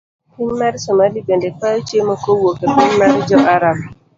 Piny 0.35 0.51
mar 0.59 0.73
somali 0.83 1.19
bende 1.27 1.47
kwayo 1.57 1.79
chiemo 1.87 2.15
kowuok 2.23 2.57
epiny 2.65 2.91
mar 2.99 3.11
jo 3.27 3.39
Arab. 3.55 3.77